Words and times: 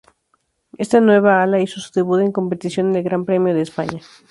Esta 0.79 0.99
nueva 0.99 1.43
ala 1.43 1.59
hizo 1.61 1.79
su 1.79 1.91
debut 1.93 2.21
en 2.21 2.31
competición 2.31 2.89
en 2.89 2.95
el 2.95 3.03
Gran 3.03 3.23
Premio 3.23 3.53
de 3.53 3.61
España. 3.61 3.99